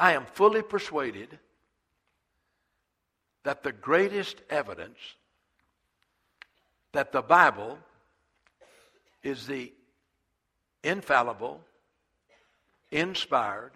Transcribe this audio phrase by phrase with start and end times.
[0.00, 1.38] I am fully persuaded
[3.42, 4.96] that the greatest evidence
[6.92, 7.78] that the Bible
[9.22, 9.74] is the
[10.82, 11.60] infallible,
[12.90, 13.72] inspired,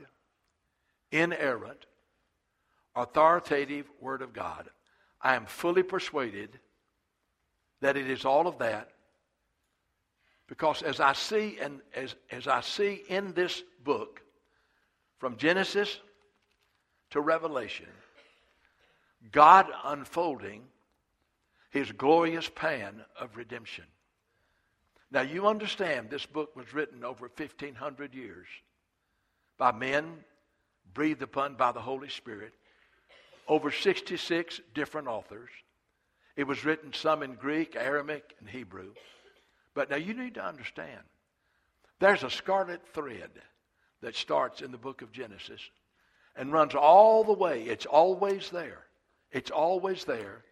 [1.12, 1.84] inerrant,
[2.96, 4.70] authoritative Word of God.
[5.20, 6.58] I am fully persuaded
[7.82, 8.92] that it is all of that
[10.46, 14.22] because as I see and as, as I see in this book,
[15.18, 16.00] from Genesis
[17.14, 17.86] to Revelation,
[19.30, 20.62] God unfolding
[21.70, 23.84] his glorious plan of redemption.
[25.12, 28.48] Now, you understand this book was written over 1,500 years
[29.58, 30.24] by men
[30.92, 32.52] breathed upon by the Holy Spirit,
[33.46, 35.50] over 66 different authors.
[36.34, 38.90] It was written some in Greek, Aramaic, and Hebrew.
[39.72, 41.02] But now you need to understand
[42.00, 43.30] there's a scarlet thread
[44.02, 45.60] that starts in the book of Genesis
[46.36, 47.62] and runs all the way.
[47.62, 48.84] It's always there.
[49.32, 50.42] It's always there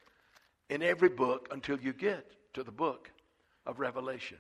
[0.68, 3.10] in every book until you get to the book
[3.66, 4.38] of Revelation.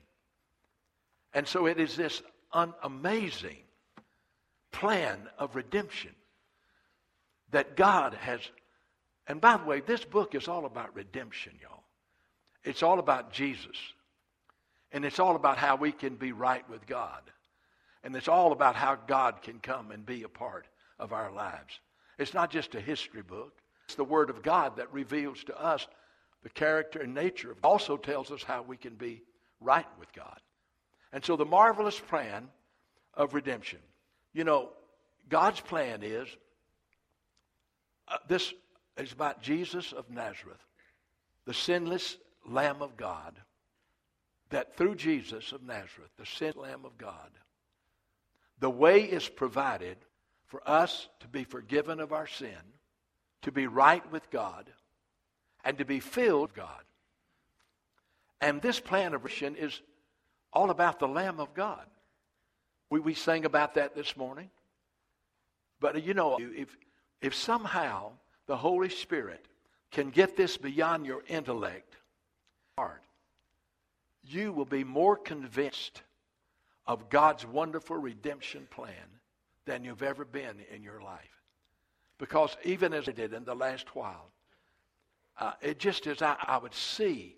[1.34, 3.58] And so it is this un- amazing
[4.70, 6.12] plan of redemption
[7.50, 8.40] that God has.
[9.26, 11.84] And by the way, this book is all about redemption, y'all.
[12.64, 13.76] It's all about Jesus.
[14.92, 17.22] And it's all about how we can be right with God.
[18.04, 20.66] And it's all about how God can come and be a part
[21.02, 21.80] of our lives.
[22.18, 23.60] It's not just a history book.
[23.86, 25.86] It's the Word of God that reveals to us
[26.44, 29.22] the character and nature of also tells us how we can be
[29.60, 30.38] right with God.
[31.12, 32.48] And so the marvelous plan
[33.14, 33.80] of redemption.
[34.32, 34.70] You know,
[35.28, 36.28] God's plan is
[38.08, 38.54] uh, this
[38.96, 40.64] is about Jesus of Nazareth,
[41.44, 42.16] the sinless
[42.46, 43.34] Lamb of God,
[44.50, 47.30] that through Jesus of Nazareth, the sinless Lamb of God,
[48.58, 49.96] the way is provided
[50.52, 52.50] for us to be forgiven of our sin,
[53.40, 54.70] to be right with God,
[55.64, 56.82] and to be filled with God.
[58.38, 59.80] And this plan of redemption is
[60.52, 61.86] all about the Lamb of God.
[62.90, 64.50] We, we sang about that this morning.
[65.80, 66.76] But you know, if,
[67.22, 68.10] if somehow
[68.46, 69.46] the Holy Spirit
[69.90, 71.96] can get this beyond your intellect,
[72.76, 73.02] heart,
[74.22, 76.02] you will be more convinced
[76.86, 79.21] of God's wonderful redemption plan
[79.64, 81.20] than you've ever been in your life.
[82.18, 84.30] Because even as I did in the last while,
[85.38, 87.36] uh, it just as I, I would see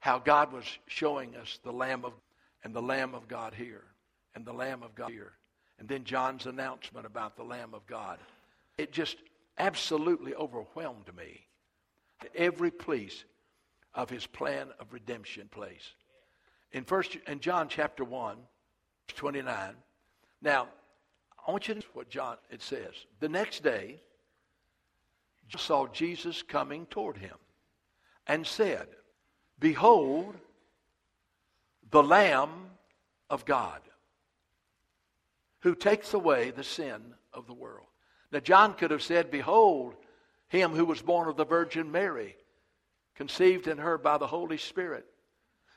[0.00, 2.12] how God was showing us the Lamb of
[2.62, 3.84] and the Lamb of God here
[4.34, 5.32] and the Lamb of God here.
[5.78, 8.18] And then John's announcement about the Lamb of God.
[8.76, 9.16] It just
[9.58, 11.46] absolutely overwhelmed me.
[12.34, 13.24] Every piece
[13.94, 15.94] of his plan of redemption place.
[16.72, 18.36] In first in John chapter 1,
[19.08, 19.74] 29.
[20.42, 20.68] Now,
[21.46, 22.92] I want you to what John it says.
[23.20, 24.00] The next day,
[25.48, 27.36] John saw Jesus coming toward him
[28.26, 28.86] and said,
[29.58, 30.36] Behold,
[31.90, 32.50] the Lamb
[33.28, 33.80] of God
[35.60, 37.86] who takes away the sin of the world.
[38.32, 39.94] Now, John could have said, Behold,
[40.48, 42.36] him who was born of the Virgin Mary,
[43.14, 45.06] conceived in her by the Holy Spirit.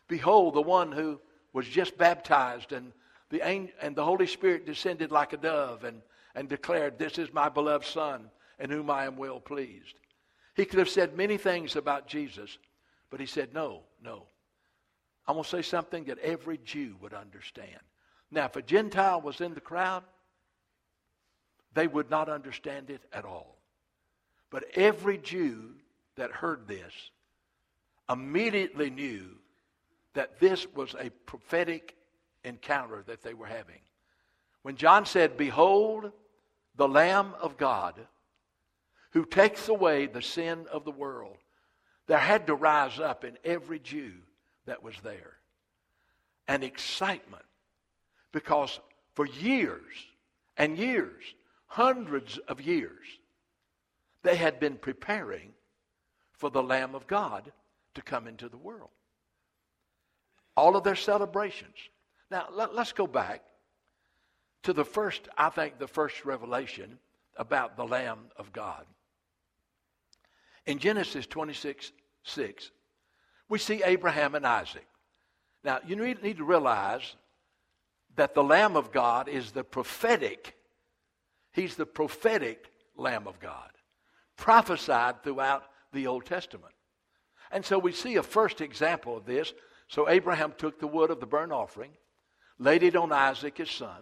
[0.07, 1.19] Behold, the one who
[1.51, 2.93] was just baptized, and
[3.33, 3.41] the,
[3.81, 6.01] and the Holy Spirit descended like a dove and,
[6.35, 8.29] and declared, This is my beloved Son,
[8.59, 9.95] in whom I am well pleased.
[10.55, 12.59] He could have said many things about Jesus,
[13.09, 14.27] but he said, No, no.
[15.27, 17.79] I'm going to say something that every Jew would understand.
[18.29, 20.03] Now, if a Gentile was in the crowd,
[21.73, 23.57] they would not understand it at all.
[24.51, 25.71] But every Jew
[26.17, 26.93] that heard this
[28.07, 29.25] immediately knew
[30.13, 31.95] that this was a prophetic
[32.43, 33.79] encounter that they were having.
[34.61, 36.11] When John said, Behold,
[36.75, 37.95] the Lamb of God
[39.11, 41.37] who takes away the sin of the world,
[42.07, 44.13] there had to rise up in every Jew
[44.65, 45.37] that was there
[46.47, 47.45] an excitement
[48.31, 48.79] because
[49.13, 49.93] for years
[50.57, 51.23] and years,
[51.67, 53.05] hundreds of years,
[54.23, 55.53] they had been preparing
[56.33, 57.51] for the Lamb of God
[57.95, 58.89] to come into the world.
[60.55, 61.75] All of their celebrations.
[62.33, 63.43] Now, let, us go back
[64.63, 66.97] to the first, I think, the first revelation
[67.37, 68.87] about the Lamb of God.
[70.65, 71.91] In Genesis 26
[72.23, 72.71] 6,
[73.49, 74.87] we see Abraham and Isaac.
[75.63, 77.15] Now, you need to realize
[78.15, 80.55] that the Lamb of God is the prophetic,
[81.51, 83.69] he's the prophetic Lamb of God,
[84.37, 86.73] prophesied throughout the Old Testament.
[87.51, 89.53] And so we see a first example of this.
[89.87, 91.91] So Abraham took the wood of the burnt offering,
[92.59, 94.01] laid it on Isaac his son,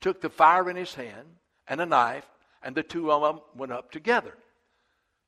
[0.00, 1.28] took the fire in his hand
[1.66, 2.28] and a knife,
[2.62, 4.34] And the two of them went up together.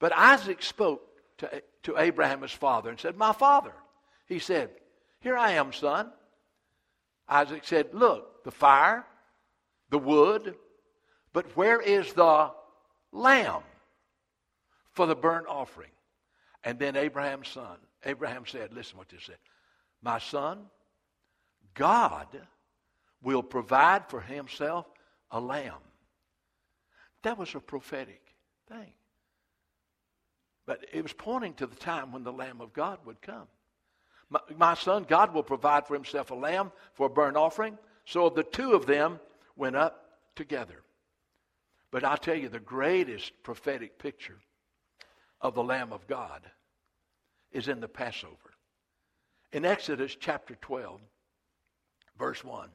[0.00, 1.02] But Isaac spoke
[1.38, 3.72] to, to Abraham, his father, and said, My father.
[4.26, 4.70] He said,
[5.20, 6.10] Here I am, son.
[7.28, 9.04] Isaac said, Look, the fire,
[9.90, 10.56] the wood,
[11.32, 12.50] but where is the
[13.12, 13.62] lamb
[14.92, 15.90] for the burnt offering?
[16.64, 19.38] And then Abraham's son, Abraham said, Listen what this said.
[20.02, 20.66] My son,
[21.74, 22.26] God
[23.22, 24.86] will provide for himself
[25.30, 25.74] a lamb.
[27.22, 28.34] That was a prophetic
[28.68, 28.92] thing.
[30.66, 33.48] But it was pointing to the time when the Lamb of God would come.
[34.28, 37.76] My, my, son, God will provide for himself a lamb for a burnt offering.
[38.04, 39.18] So the two of them
[39.56, 40.04] went up
[40.36, 40.82] together.
[41.90, 44.38] But I'll tell you, the greatest prophetic picture
[45.40, 46.42] of the Lamb of God
[47.50, 48.36] is in the Passover.
[49.52, 51.00] In Exodus chapter 12,
[52.20, 52.68] verse 1,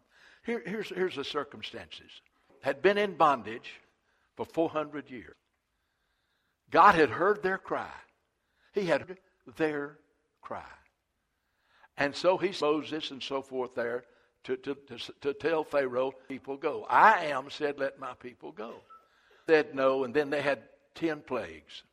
[0.45, 2.11] here, here's, here's the circumstances.
[2.61, 3.71] Had been in bondage
[4.35, 5.35] for 400 years.
[6.71, 7.93] God had heard their cry.
[8.73, 9.17] He had heard
[9.55, 9.97] their
[10.41, 10.63] cry.
[11.97, 14.03] And so he Moses and so forth there
[14.43, 16.85] to, to, to, to tell Pharaoh, people go.
[16.89, 18.75] I am said, let my people go.
[19.47, 20.59] Said no, and then they had
[20.95, 21.83] ten plagues.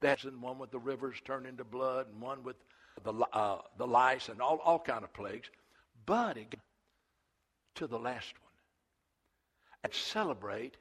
[0.00, 2.56] That's in one with the rivers turned into blood, and one with
[3.04, 5.48] the, uh, the lice, and all, all kind of plagues.
[6.04, 6.36] But
[7.76, 8.52] to the last one.
[9.84, 10.76] And celebrate,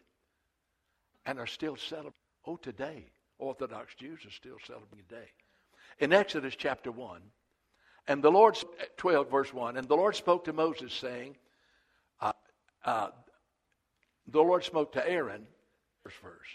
[1.26, 2.14] and are still celebrating.
[2.46, 3.06] Oh, today,
[3.40, 5.30] Orthodox Jews are still celebrating today.
[6.00, 7.22] In Exodus chapter 1,
[8.08, 8.58] and the Lord,
[8.98, 11.36] 12 verse 1, and the Lord spoke to Moses saying,
[12.20, 12.34] uh,
[12.84, 13.10] uh,
[14.28, 15.46] the Lord spoke to Aaron,
[16.04, 16.48] first verse.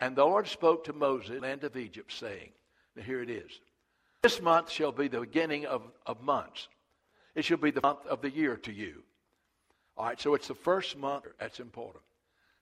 [0.00, 2.50] And the Lord spoke to Moses, land of Egypt, saying,
[2.96, 3.50] now here it is.
[4.22, 6.68] This month shall be the beginning of, of months.
[7.34, 9.02] It shall be the month of the year to you.
[9.96, 11.26] All right, so it's the first month.
[11.38, 12.02] That's important.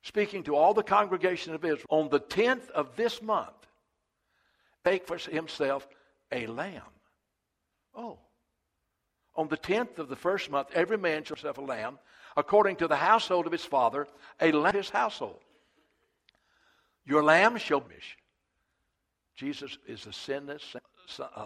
[0.03, 3.51] Speaking to all the congregation of Israel, on the 10th of this month,
[4.85, 5.87] take for himself
[6.31, 6.83] a lamb
[7.95, 8.19] Oh.
[9.35, 11.99] On the tenth of the first month, every man shall have a lamb,
[12.37, 14.07] according to the household of his father,
[14.41, 15.41] a lamb his household.
[17.05, 17.95] Your lamb shall be.
[19.37, 20.77] Jesus is the sinless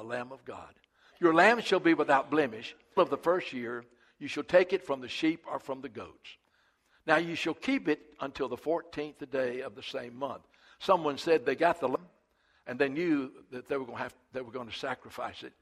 [0.02, 0.74] Lamb of God.
[1.20, 2.74] Your lamb shall be without blemish.
[2.96, 3.84] Of the first year,
[4.18, 6.36] you shall take it from the sheep or from the goats.
[7.06, 10.42] Now you shall keep it until the fourteenth day of the same month.
[10.78, 12.08] Someone said they got the lamb,
[12.66, 15.52] and they knew that they were going to have they were going to sacrifice it.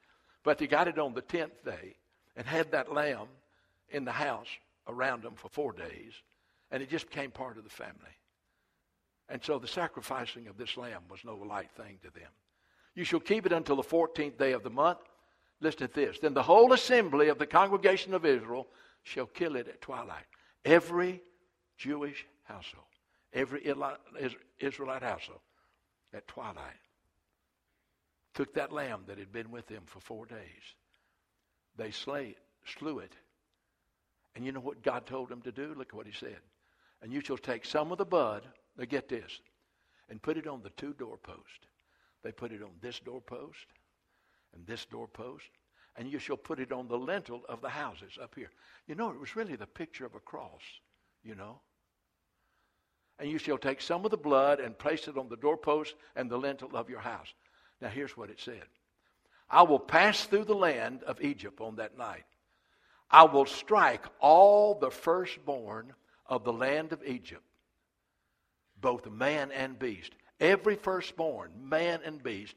[0.42, 1.96] But they got it on the tenth day
[2.36, 3.28] and had that lamb
[3.90, 4.48] in the house
[4.88, 6.12] around them for four days,
[6.70, 8.16] and it just became part of the family.
[9.28, 12.30] And so the sacrificing of this lamb was no light thing to them.
[12.94, 14.98] You shall keep it until the 14th day of the month.
[15.64, 16.18] Listen to this.
[16.18, 18.68] Then the whole assembly of the congregation of Israel
[19.02, 20.26] shall kill it at twilight.
[20.62, 21.22] Every
[21.78, 22.84] Jewish household,
[23.32, 23.64] every
[24.58, 25.40] Israelite household
[26.12, 26.76] at twilight
[28.34, 30.74] took that lamb that had been with them for four days.
[31.78, 33.14] They slay, slew it.
[34.36, 35.74] And you know what God told them to do?
[35.78, 36.40] Look what he said.
[37.00, 38.42] And you shall take some of the blood,
[38.76, 39.40] now get this,
[40.10, 41.68] and put it on the two doorposts.
[42.22, 43.66] They put it on this doorpost
[44.54, 45.44] and this doorpost,
[45.96, 48.50] and you shall put it on the lintel of the houses up here.
[48.86, 50.62] You know, it was really the picture of a cross,
[51.22, 51.60] you know.
[53.18, 56.28] And you shall take some of the blood and place it on the doorpost and
[56.28, 57.32] the lintel of your house.
[57.80, 58.64] Now, here's what it said
[59.48, 62.24] I will pass through the land of Egypt on that night.
[63.10, 65.92] I will strike all the firstborn
[66.26, 67.44] of the land of Egypt,
[68.80, 70.12] both man and beast.
[70.40, 72.56] Every firstborn, man and beast,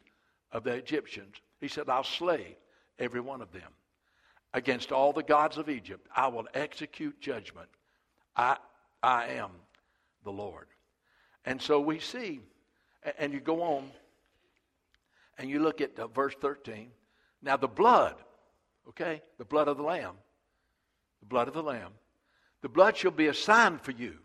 [0.52, 1.36] of the Egyptians.
[1.60, 2.58] He said, I'll slay
[3.00, 3.72] every one of them.
[4.54, 7.68] Against all the gods of Egypt, I will execute judgment.
[8.36, 8.58] I,
[9.04, 9.52] I am
[10.24, 10.68] the Lord.
[11.46, 12.40] And so we see,
[13.18, 13.92] and you go on
[15.38, 16.90] and you look at uh, verse 13.
[17.42, 18.16] Now, the blood,
[18.90, 20.16] okay, the blood of the Lamb,
[21.20, 21.92] the blood of the Lamb,
[22.62, 24.16] the blood shall be a sign for you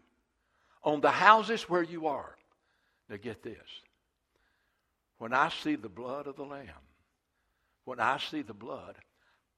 [0.82, 2.36] on the houses where you are.
[3.08, 3.56] Now, get this.
[5.18, 6.66] When I see the blood of the Lamb,
[7.84, 8.96] when I see the blood,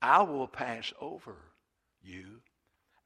[0.01, 1.37] I will pass over
[2.03, 2.41] you,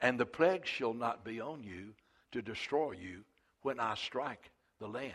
[0.01, 1.95] and the plague shall not be on you
[2.33, 3.25] to destroy you
[3.63, 5.15] when I strike the land.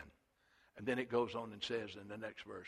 [0.77, 2.67] And then it goes on and says in the next verse,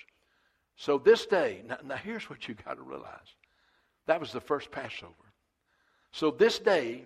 [0.77, 3.35] so this day, now, now here's what you got to realize.
[4.07, 5.13] That was the first Passover.
[6.11, 7.03] So this day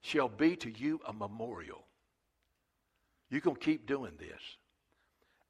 [0.00, 1.84] shall be to you a memorial.
[3.30, 4.40] You can keep doing this.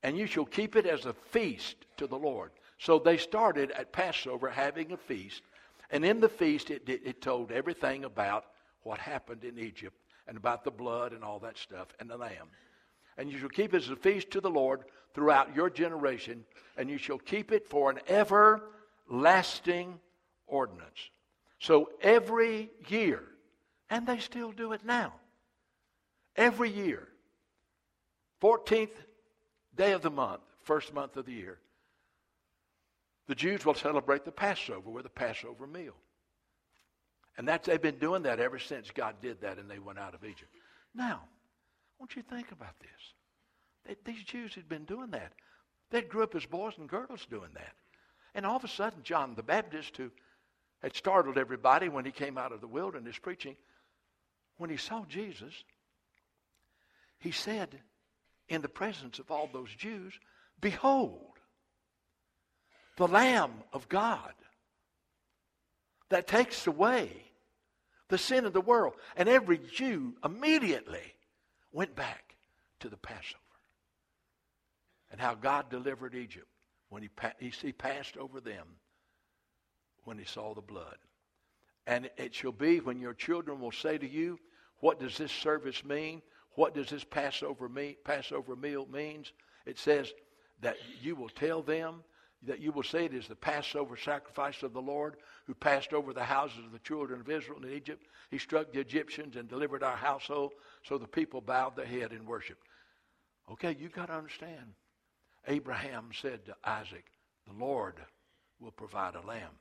[0.02, 2.50] And you shall keep it as a feast to the Lord.
[2.80, 5.42] So they started at Passover having a feast.
[5.90, 8.46] And in the feast, it, it, told everything about
[8.84, 9.96] what happened in Egypt
[10.26, 12.48] and about the blood and all that stuff and the lamb.
[13.18, 16.44] and you shall keep it as a feast to the Lord throughout your generation,
[16.78, 20.00] and you shall keep it for an everlasting
[20.46, 21.10] ordinance.
[21.58, 23.22] So every year,
[23.90, 25.12] and they still do it now,
[26.34, 27.08] every year,
[28.40, 28.88] 14th
[29.76, 31.58] day of the month, first month of the year,
[33.30, 35.94] the Jews will celebrate the Passover with a Passover meal.
[37.38, 40.16] And that's, they've been doing that ever since God did that and they went out
[40.16, 40.52] of Egypt.
[40.96, 43.94] Now, I want you to think about this.
[44.04, 45.32] They, these Jews had been doing that.
[45.92, 47.72] They grew up as boys and girls doing that.
[48.34, 50.10] And all of a sudden, John the Baptist, who
[50.82, 53.54] had startled everybody when he came out of the wilderness preaching,
[54.56, 55.54] when he saw Jesus,
[57.20, 57.78] he said,
[58.48, 60.18] in the presence of all those Jews,
[60.60, 61.39] Behold,
[62.96, 64.32] the Lamb of God
[66.10, 67.10] that takes away
[68.08, 68.94] the sin of the world.
[69.16, 71.14] And every Jew immediately
[71.72, 72.36] went back
[72.80, 73.38] to the Passover
[75.10, 76.46] and how God delivered Egypt
[76.88, 77.10] when he,
[77.48, 78.66] he passed over them
[80.04, 80.96] when he saw the blood.
[81.86, 84.38] And it shall be when your children will say to you,
[84.78, 86.22] What does this service mean?
[86.54, 87.70] What does this Passover,
[88.04, 89.32] Passover meal means?
[89.66, 90.12] It says
[90.60, 92.02] that you will tell them
[92.42, 95.16] that you will say it is the Passover sacrifice of the Lord
[95.46, 98.06] who passed over the houses of the children of Israel in Egypt.
[98.30, 102.24] He struck the Egyptians and delivered our household, so the people bowed their head in
[102.24, 102.58] worship.
[103.50, 104.74] Okay, you got to understand.
[105.48, 107.04] Abraham said to Isaac,
[107.46, 107.96] The Lord
[108.58, 109.58] will provide a lamb.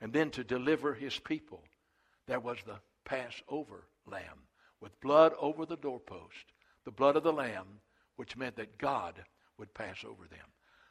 [0.00, 1.64] And then to deliver his people,
[2.26, 4.46] there was the Passover lamb
[4.80, 6.52] with blood over the doorpost,
[6.84, 7.80] the blood of the lamb,
[8.16, 9.14] which meant that God
[9.56, 10.46] would pass over them.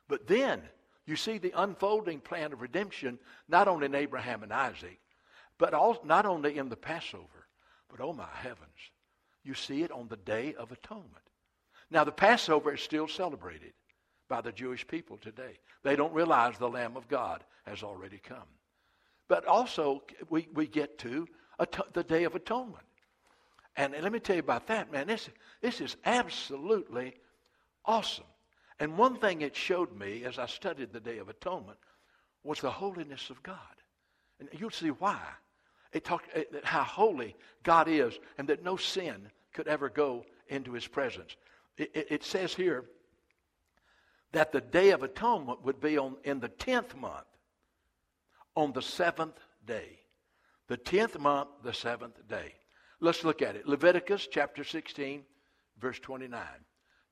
[0.10, 0.62] But then
[1.08, 5.00] you see the unfolding plan of redemption not only in Abraham and Isaac,
[5.58, 7.48] but also, not only in the Passover,
[7.90, 8.92] but oh my heavens,
[9.44, 11.16] you see it on the Day of Atonement.
[11.90, 13.74] Now, the Passover is still celebrated
[14.28, 15.58] by the Jewish people today.
[15.84, 18.38] They don't realize the Lamb of God has already come.
[19.30, 21.28] But also, we, we get to
[21.94, 22.84] the Day of Atonement.
[23.78, 25.08] And let me tell you about that, man.
[25.08, 25.30] This,
[25.62, 27.16] this is absolutely
[27.86, 28.26] awesome.
[28.80, 31.80] And one thing it showed me as I studied the Day of Atonement
[32.44, 33.58] was the holiness of God.
[34.40, 35.20] And you'll see why.
[35.94, 36.30] It talked
[36.64, 41.36] how holy God is and that no sin could ever go into his presence.
[41.78, 42.86] It, it, it says here
[44.32, 47.26] that the Day of Atonement would be on, in the 10th month,
[48.56, 50.00] on the seventh day.
[50.68, 52.54] The 10th month, the seventh day.
[53.00, 53.68] Let's look at it.
[53.68, 55.24] Leviticus chapter 16,
[55.80, 56.42] verse 29.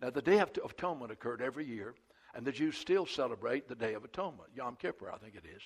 [0.02, 1.96] Now, the Day of Atonement occurred every year,
[2.34, 5.62] and the Jews still celebrate the Day of Atonement, Yom Kippur, I think it is.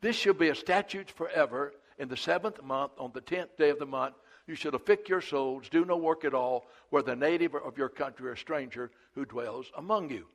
[0.00, 1.74] This shall be a statute forever.
[1.98, 4.14] In the seventh month, on the tenth day of the month,
[4.46, 8.28] you shall afflict your souls, do no work at all, whether native of your country
[8.28, 10.26] or stranger who dwells among you.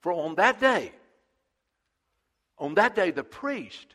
[0.00, 0.92] For on that day,
[2.58, 3.94] on that day, the priest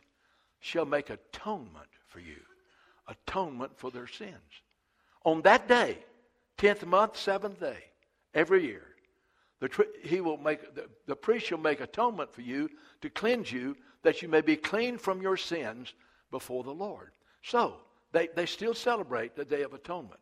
[0.60, 2.40] shall make atonement for you,
[3.08, 4.64] atonement for their sins.
[5.26, 6.00] On that day,
[6.58, 7.84] tenth month, seventh day,
[8.34, 8.84] every year.
[9.60, 12.70] The, he will make, the, the priest shall make atonement for you
[13.02, 15.94] to cleanse you, that you may be clean from your sins
[16.32, 17.12] before the Lord.
[17.42, 17.78] So,
[18.12, 20.20] they, they still celebrate the Day of Atonement.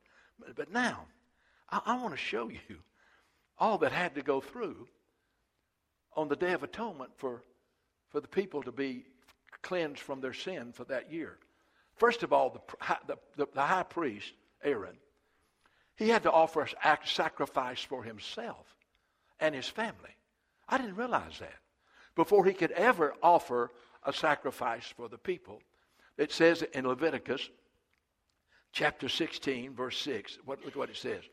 [0.55, 1.05] But, now,
[1.69, 2.77] I, I want to show you
[3.57, 4.87] all that had to go through
[6.15, 7.43] on the Day of Atonement for,
[8.09, 9.05] for the people to be
[9.61, 11.37] cleansed from their sin for that year.
[11.97, 14.33] First of all, the, the, the, the high priest,
[14.63, 14.97] Aaron,
[15.95, 18.75] he had to offer a sacrifice for himself
[19.39, 20.15] and his family.
[20.67, 21.55] I didn't realize that.
[22.15, 23.71] Before he could ever offer
[24.03, 25.61] a sacrifice for the people,
[26.17, 27.49] it says in Leviticus
[28.71, 31.23] chapter 16, verse 6, what, look what it says.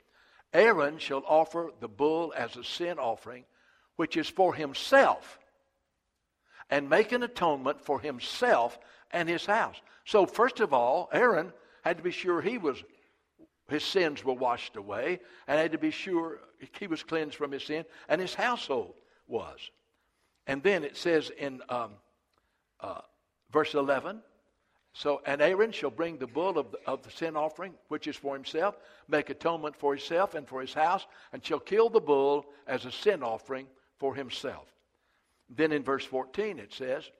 [0.52, 3.44] Aaron shall offer the bull as a sin offering,
[3.96, 5.38] which is for himself,
[6.70, 8.78] and make an atonement for himself
[9.10, 9.76] and his house.
[10.04, 11.52] So, first of all, Aaron
[11.82, 12.82] had to be sure he was
[13.72, 16.38] his sins were washed away and had to be sure
[16.78, 18.94] he was cleansed from his sin, and his household
[19.26, 19.58] was.
[20.46, 21.92] And then it says in um,
[22.80, 23.00] uh,
[23.50, 24.22] verse 11
[24.94, 28.16] so, and Aaron shall bring the bull of the, of the sin offering, which is
[28.16, 28.76] for himself,
[29.08, 32.92] make atonement for himself and for his house, and shall kill the bull as a
[32.92, 33.66] sin offering
[33.98, 34.68] for himself.
[35.48, 37.10] Then in verse 14 it says,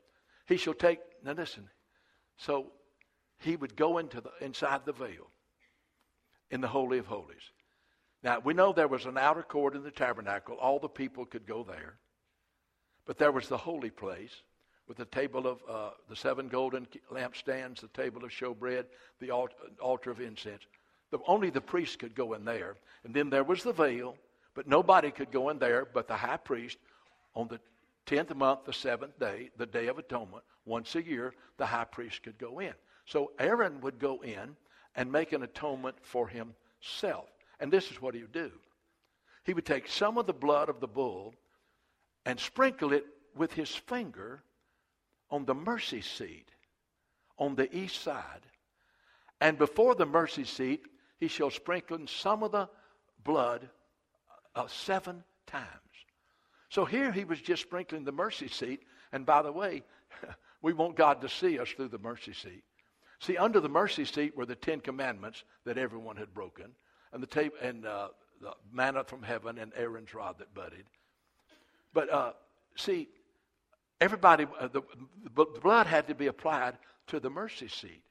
[0.46, 1.68] He shall take, now listen,
[2.36, 2.72] so
[3.38, 5.30] he would go into the, inside the veil
[6.52, 7.50] in the Holy of Holies.
[8.22, 10.56] Now, we know there was an outer court in the tabernacle.
[10.56, 11.96] All the people could go there.
[13.04, 14.30] But there was the holy place
[14.86, 18.84] with the table of uh, the seven golden lampstands, the table of showbread,
[19.18, 20.62] the altar of incense.
[21.10, 22.76] The, only the priests could go in there.
[23.04, 24.16] And then there was the veil,
[24.54, 26.78] But nobody could go in there but the high priest
[27.34, 27.60] on the
[28.06, 30.44] 10th month, the seventh day, the Day of Atonement.
[30.64, 32.74] Once a year, the high priest could go in.
[33.06, 34.56] So Aaron would go in
[34.94, 37.28] and make an atonement for himself.
[37.60, 38.50] And this is what he would do
[39.44, 41.34] he would take some of the blood of the bull
[42.24, 44.42] and sprinkle it with his finger
[45.30, 46.48] on the mercy seat
[47.38, 48.46] on the east side.
[49.40, 50.82] And before the mercy seat,
[51.18, 52.68] he shall sprinkle some of the
[53.24, 53.68] blood
[54.54, 55.66] uh, seven times.
[56.68, 58.80] So here he was just sprinkling the mercy seat.
[59.12, 59.82] And by the way,
[60.62, 62.62] we want God to see us through the mercy seat.
[63.22, 66.72] See, under the mercy seat were the Ten Commandments that everyone had broken,
[67.12, 68.08] and the tape and uh,
[68.40, 70.86] the manna from heaven and Aaron's rod that budded.
[71.94, 72.32] But uh,
[72.74, 73.08] see,
[74.00, 74.82] everybody, uh, the,
[75.36, 76.76] the blood had to be applied
[77.06, 78.02] to the mercy seat.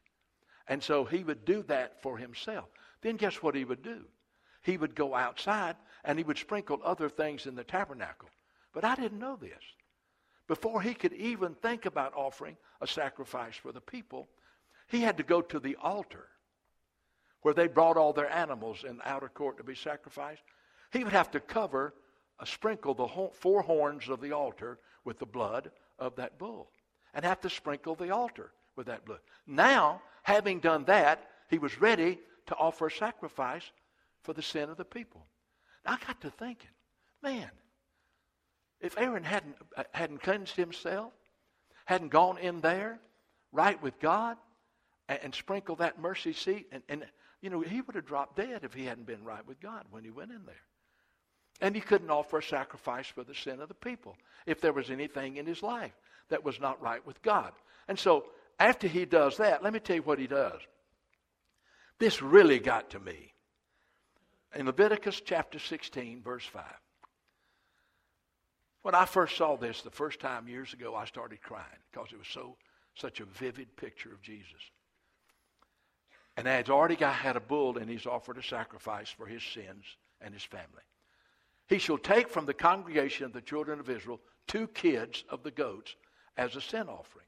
[0.70, 2.70] And so he would do that for himself.
[3.02, 4.06] Then guess what he would do?
[4.62, 5.76] He would go outside
[6.06, 8.30] and he would sprinkle other things in the tabernacle.
[8.74, 9.62] But I didn't know this.
[10.48, 14.30] Before he could even think about offering a sacrifice for the people,
[14.92, 16.28] he had to go to the altar
[17.42, 20.44] where they brought all their animals in the outer court to be sacrificed.
[20.92, 21.94] He would have to cover,
[22.40, 26.70] uh, sprinkle the four horns of the altar with the blood of that bull
[27.14, 29.20] and have to sprinkle the altar with that blood.
[29.48, 33.72] Now, having done that, he was ready to offer a sacrifice
[34.24, 35.26] for the sin of the people.
[35.86, 36.70] Now, I got to thinking,
[37.24, 37.50] man,
[38.80, 41.14] if Aaron hadn't, uh, hadn't cleansed himself,
[41.86, 43.00] hadn't gone in there
[43.52, 44.38] right with God,
[45.12, 47.06] and, and sprinkled that mercy seat, and, and
[47.42, 50.04] you know, he would have dropped dead if he hadn't been right with God when
[50.04, 50.56] he went in there.
[51.60, 54.16] And he couldn't offer a sacrifice for the sin of the people
[54.46, 55.92] if there was anything in his life
[56.30, 57.52] that was not right with God.
[57.88, 58.26] And so
[58.60, 60.60] after he does that, let me tell you what he does.
[62.00, 63.34] This really got to me.
[64.56, 66.64] In Leviticus chapter 16, verse 5.
[68.82, 72.18] When I first saw this the first time years ago, I started crying because it
[72.18, 72.56] was so
[72.96, 74.72] such a vivid picture of Jesus.
[76.42, 79.86] And has already got, had a bull, and he's offered a sacrifice for his sins
[80.22, 80.82] and his family.
[81.68, 85.52] He shall take from the congregation of the children of Israel two kids of the
[85.52, 85.96] goats
[86.38, 87.28] as a sin offering,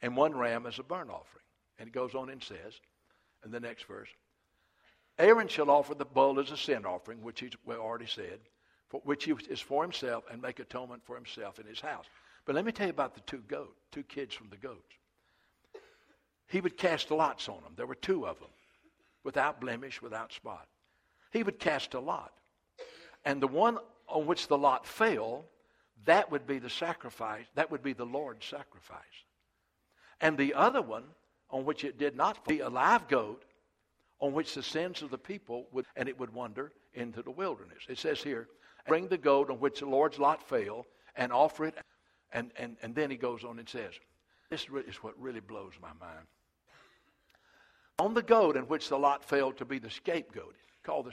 [0.00, 1.44] and one ram as a burnt offering.
[1.78, 2.80] And it goes on and says,
[3.44, 4.08] in the next verse,
[5.18, 8.40] Aaron shall offer the bull as a sin offering, which he's already said,
[8.88, 12.06] for, which he is for himself, and make atonement for himself in his house.
[12.46, 14.94] But let me tell you about the two goats, two kids from the goats
[16.50, 17.72] he would cast lots on them.
[17.76, 18.48] There were two of them,
[19.22, 20.66] without blemish, without spot.
[21.30, 22.32] He would cast a lot.
[23.24, 25.44] And the one on which the lot fell,
[26.06, 28.98] that would be the sacrifice, that would be the Lord's sacrifice.
[30.20, 31.04] And the other one,
[31.50, 33.44] on which it did not fall, a live goat,
[34.18, 37.84] on which the sins of the people would, and it would wander into the wilderness.
[37.88, 38.48] It says here,
[38.88, 40.84] bring the goat on which the Lord's lot fell
[41.14, 41.76] and offer it.
[42.32, 43.92] And, and, and then he goes on and says,
[44.50, 46.26] this is what really blows my mind
[48.00, 51.12] on the goat in which the lot failed to be the scapegoat, called the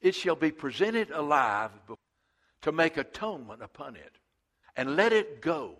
[0.00, 1.70] it shall be presented alive
[2.62, 4.12] to make atonement upon it,
[4.76, 5.74] and let it go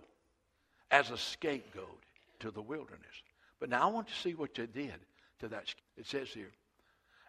[0.91, 2.03] as a scapegoat
[2.41, 3.23] to the wilderness.
[3.61, 4.95] But now I want to see what they did
[5.41, 5.75] to that.
[5.97, 6.53] It says here,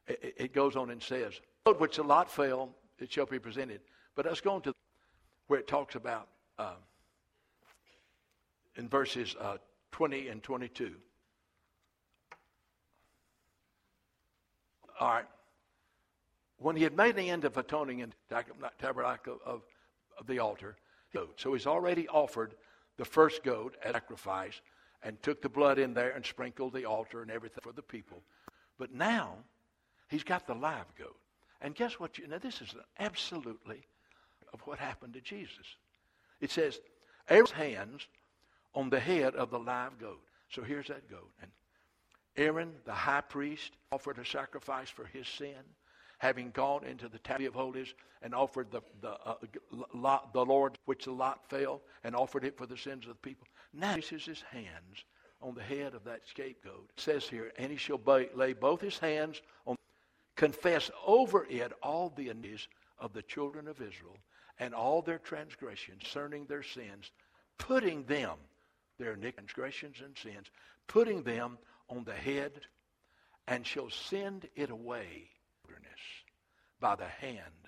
[0.08, 1.34] it, it goes on and says,
[1.78, 3.82] which the lot fell, it shall be presented.
[4.16, 4.74] But let's go on to
[5.48, 6.28] where it talks about
[6.58, 6.78] um,
[8.76, 9.58] in verses uh,
[9.92, 10.96] 20 and 22.
[15.00, 15.26] All right.
[16.58, 18.14] When he had made the end of atoning in
[18.80, 19.62] tabernacle of,
[20.20, 20.76] of the altar,
[21.38, 22.54] so he's already offered
[22.98, 24.62] the first goat as sacrifice
[25.02, 28.22] and took the blood in there and sprinkled the altar and everything for the people.
[28.78, 29.38] But now
[30.10, 31.16] he's got the live goat.
[31.62, 32.18] And guess what?
[32.18, 33.88] You, now this is absolutely
[34.54, 35.78] of what happened to Jesus.
[36.42, 36.80] It says,
[37.30, 38.08] Aaron's hands
[38.74, 40.22] on the head of the live goat.
[40.50, 41.32] So here's that goat.
[41.42, 41.52] And
[42.38, 45.64] Aaron, the high priest, offered a sacrifice for his sin,
[46.20, 49.36] having gone into the tabernacle of holies and offered the, the, uh,
[49.94, 53.30] lot, the Lord, which the lot fell, and offered it for the sins of the
[53.30, 53.48] people.
[53.74, 55.06] Now he places his hands
[55.42, 56.90] on the head of that scapegoat.
[56.96, 58.02] It says here, and he shall
[58.36, 59.78] lay both his hands on,
[60.36, 62.68] confess over it all the iniquities
[63.00, 64.18] of the children of Israel
[64.60, 67.12] and all their transgressions concerning their sins,
[67.58, 68.38] putting them,
[68.98, 70.48] their transgressions and sins,
[70.88, 71.58] putting them
[71.90, 72.52] on the head
[73.48, 75.30] and shall send it away
[76.80, 77.68] by the hand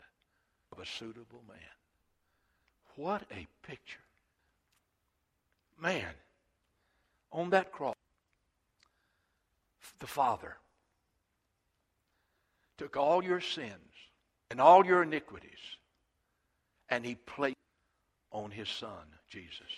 [0.72, 1.58] of a suitable man.
[2.96, 4.00] What a picture.
[5.80, 6.14] Man,
[7.32, 7.96] on that cross,
[10.00, 10.56] the Father
[12.78, 13.74] took all your sins
[14.50, 15.60] and all your iniquities.
[16.90, 17.56] And he placed
[18.32, 19.72] on his son, Jesus.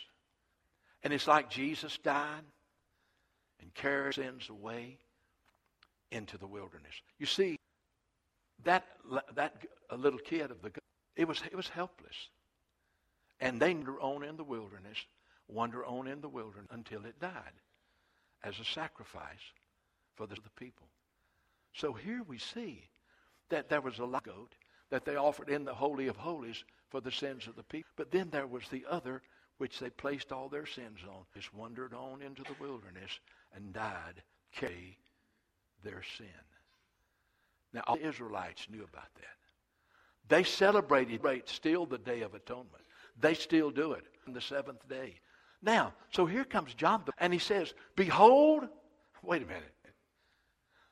[1.04, 2.44] And it's like Jesus died
[3.64, 5.00] and carried sins away
[6.12, 6.94] into the wilderness.
[7.18, 7.58] You see,
[8.64, 8.86] that,
[9.36, 9.56] that
[9.90, 10.72] a little kid of the
[11.16, 12.30] it was, it was helpless.
[13.40, 14.98] And they wander on in the wilderness,
[15.48, 17.62] wander on in the wilderness until it died
[18.44, 19.52] as a sacrifice
[20.16, 20.88] for the, the people.
[21.74, 22.90] So here we see
[23.50, 24.56] that there was a live goat
[24.90, 27.90] that they offered in the Holy of Holies for the sins of the people.
[27.96, 29.22] But then there was the other
[29.58, 31.24] which they placed all their sins on.
[31.34, 33.20] Just wandered on into the wilderness
[33.56, 34.98] and died, carry
[35.84, 36.28] their sin.
[37.74, 39.24] Now, all the Israelites knew about that.
[40.30, 42.84] They celebrated still the Day of Atonement.
[43.20, 45.20] They still do it on the seventh day.
[45.62, 48.68] Now, so here comes John, and he says, Behold,
[49.22, 49.64] wait a minute.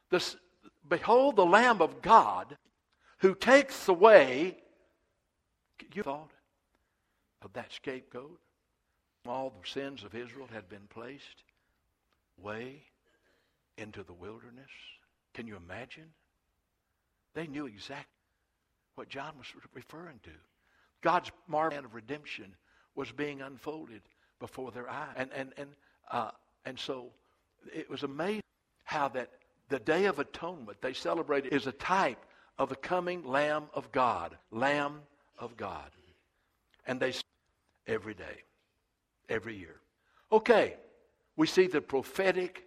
[0.10, 0.36] This,
[0.88, 2.58] Behold the Lamb of God
[3.20, 4.58] who takes away,
[5.94, 6.32] you thought
[7.42, 8.40] of that scapegoat?
[9.28, 11.44] All the sins of Israel had been placed
[12.44, 12.84] way
[13.78, 14.70] into the wilderness.
[15.34, 16.08] Can you imagine?
[17.34, 18.06] They knew exactly
[18.96, 20.32] what John was referring to.
[21.02, 22.56] God's marvel of redemption
[22.96, 24.02] was being unfolded
[24.40, 25.16] before their eyes.
[25.16, 25.70] And, and, and,
[26.12, 26.32] uh,
[26.66, 27.12] and so
[27.74, 28.42] it was amazing
[28.84, 29.30] how that
[29.70, 32.24] the Day of Atonement they celebrated is a type
[32.58, 34.38] of the coming Lamb of God.
[34.52, 35.00] Lamb
[35.40, 35.90] of God.
[36.86, 37.14] And they
[37.88, 38.44] every day,
[39.30, 39.80] every year.
[40.32, 40.76] Okay,
[41.36, 42.66] we see the prophetic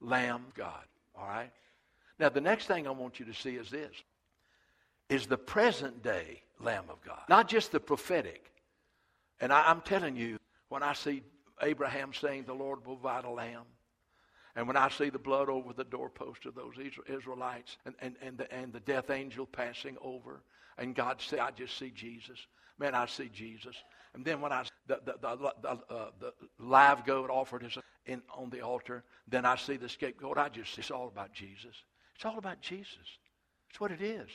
[0.00, 0.84] Lamb God.
[1.18, 1.50] All right?
[2.18, 3.92] Now, the next thing I want you to see is this
[5.08, 8.50] is the present day Lamb of God, not just the prophetic.
[9.40, 11.22] And I, am telling you, when I see
[11.62, 13.64] Abraham saying, The Lord will provide a lamb,
[14.56, 16.74] and when I see the blood over the doorpost of those
[17.06, 20.40] Israelites and, and, and, the, and the death angel passing over,
[20.78, 22.38] and God say, I just see Jesus.
[22.78, 23.76] Man, I see Jesus.
[24.14, 27.76] And then when I the the the, the, uh, the live goat offered his
[28.06, 30.38] in on the altar, then I see the scapegoat.
[30.38, 31.74] I just it's all about Jesus.
[32.14, 33.18] It's all about Jesus.
[33.70, 34.28] It's what it is.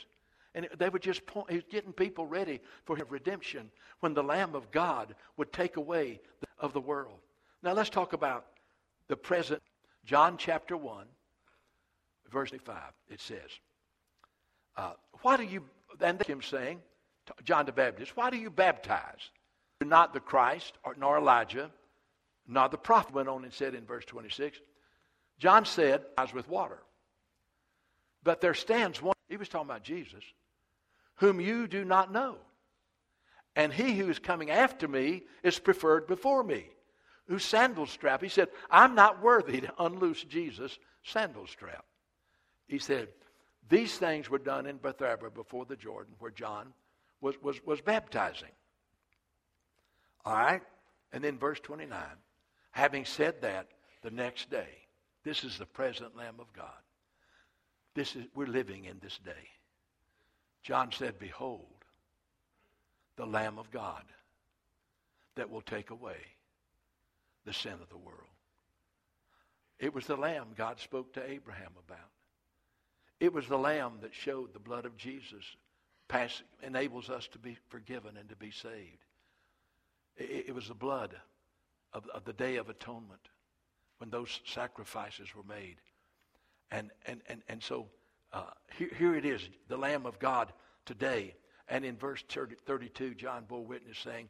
[0.54, 4.54] And they were just point, he's getting people ready for his redemption when the Lamb
[4.54, 7.18] of God would take away the, of the world.
[7.62, 8.46] Now let's talk about
[9.08, 9.62] the present.
[10.04, 11.06] John chapter 1,
[12.30, 12.76] verse 5,
[13.08, 13.38] it says,
[14.76, 15.64] uh, Why do you,
[16.00, 16.80] and him saying,
[17.44, 19.30] John the Baptist, why do you baptize?
[19.80, 21.70] You're not the Christ, or, nor Elijah,
[22.46, 24.58] nor the prophet, went on and said in verse 26.
[25.38, 26.78] John said, I was with water.
[28.22, 30.22] But there stands one, he was talking about Jesus,
[31.16, 32.36] whom you do not know.
[33.56, 36.66] And he who is coming after me is preferred before me,
[37.26, 38.22] whose sandal strap.
[38.22, 41.84] He said, I'm not worthy to unloose Jesus' sandal strap.
[42.68, 43.08] He said,
[43.68, 46.72] These things were done in Bethabara before the Jordan, where John
[47.20, 48.48] was, was, was baptizing.
[50.24, 50.62] All right?
[51.12, 51.98] And then verse 29.
[52.72, 53.68] Having said that,
[54.02, 54.68] the next day,
[55.24, 56.66] this is the present Lamb of God.
[57.94, 59.48] This is we're living in this day.
[60.62, 61.84] John said, Behold,
[63.16, 64.04] the Lamb of God
[65.34, 66.16] that will take away
[67.44, 68.18] the sin of the world.
[69.78, 71.98] It was the Lamb God spoke to Abraham about.
[73.20, 75.44] It was the Lamb that showed the blood of Jesus
[76.08, 79.04] pass, enables us to be forgiven and to be saved.
[80.16, 81.14] It, it was the blood
[81.92, 83.28] of, of the Day of Atonement
[83.98, 85.76] when those sacrifices were made.
[86.70, 87.86] And, and, and, and so
[88.32, 88.44] uh,
[88.76, 90.52] here, here it is, the Lamb of God
[90.86, 91.34] today.
[91.68, 94.28] And in verse 30, 32, John bore witness saying,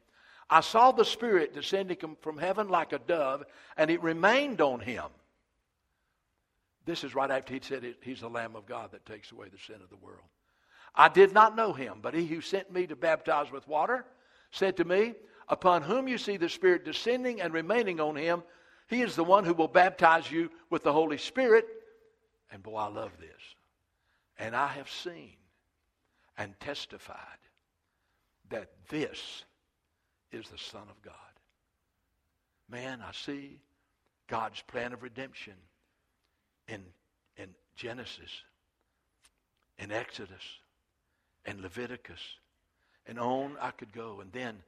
[0.51, 3.45] I saw the Spirit descending from heaven like a dove,
[3.77, 5.07] and it remained on him.
[6.85, 9.47] This is right after he said it, he's the Lamb of God that takes away
[9.49, 10.27] the sin of the world.
[10.95, 14.05] I did not know him, but he who sent me to baptize with water
[14.51, 15.15] said to me,
[15.53, 18.43] Upon whom you see the Spirit descending and remaining on him,
[18.89, 21.67] he is the one who will baptize you with the Holy Spirit.
[22.51, 23.43] And boy, I love this.
[24.39, 25.37] And I have seen
[26.39, 27.19] and testified
[28.49, 29.45] that this
[30.33, 31.13] is the Son of God.
[32.71, 33.61] Man, I see
[34.29, 35.57] God's plan of redemption
[36.67, 36.83] in,
[37.37, 38.31] in Genesis,
[39.79, 40.61] in Exodus,
[41.45, 42.23] in Leviticus,
[43.07, 44.23] and on I could go.
[44.23, 44.63] And then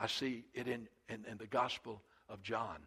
[0.00, 2.78] I see it in, in, in the Gospel of John.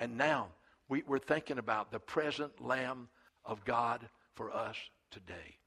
[0.00, 0.48] And now
[0.88, 3.08] we, we're thinking about the present Lamb
[3.44, 4.76] of God for us
[5.10, 5.58] today.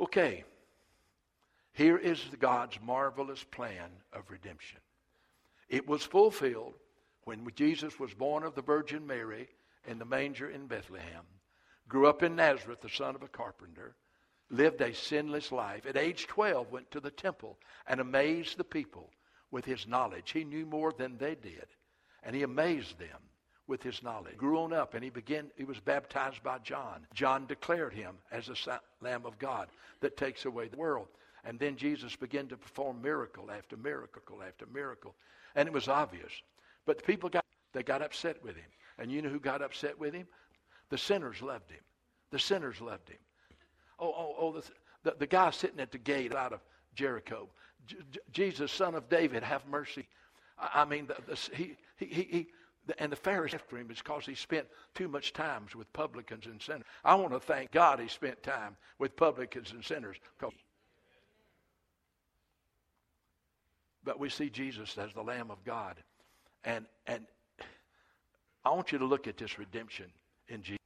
[0.00, 0.44] Okay,
[1.72, 4.80] here is God's marvelous plan of redemption.
[5.68, 6.74] It was fulfilled
[7.24, 9.48] when Jesus was born of the Virgin Mary
[9.86, 11.24] in the manger in Bethlehem,
[11.88, 13.94] grew up in Nazareth, the son of a carpenter,
[14.48, 15.86] lived a sinless life.
[15.86, 19.10] At age 12, went to the temple and amazed the people
[19.50, 20.30] with his knowledge.
[20.30, 21.66] He knew more than they did,
[22.22, 23.18] and he amazed them
[23.66, 24.36] with his knowledge.
[24.36, 25.50] Grew on up, and he began.
[25.56, 27.06] He was baptized by John.
[27.14, 29.68] John declared him as the Lamb of God
[30.00, 31.08] that takes away the world.
[31.44, 35.14] And then Jesus began to perform miracle after miracle after miracle,
[35.54, 36.32] and it was obvious.
[36.86, 39.98] But the people got they got upset with him, and you know who got upset
[39.98, 40.26] with him?
[40.88, 41.80] The sinners loved him.
[42.30, 43.18] The sinners loved him.
[43.98, 44.62] Oh, oh, oh, the,
[45.04, 46.60] the, the guy sitting at the gate out of
[46.96, 47.48] Jericho.
[47.86, 47.96] J-
[48.32, 50.08] Jesus, son of David, have mercy.
[50.58, 52.46] I, I mean, the, the, he, he, he,
[52.98, 56.60] and the Pharisees after him is because he spent too much time with publicans and
[56.60, 56.84] sinners.
[57.04, 60.16] I want to thank God he spent time with publicans and sinners.
[64.04, 65.96] But we see Jesus as the Lamb of God.
[66.64, 67.26] And, and
[68.64, 70.06] I want you to look at this redemption
[70.48, 70.78] in Jesus.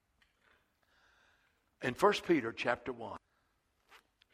[1.82, 3.16] In 1 Peter chapter 1,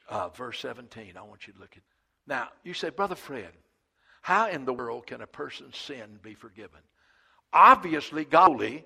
[0.09, 1.83] uh, verse 17, I want you to look at.
[2.27, 3.53] Now, you say, Brother Fred,
[4.23, 6.81] how in the world can a person's sin be forgiven?
[7.53, 8.85] Obviously, godly,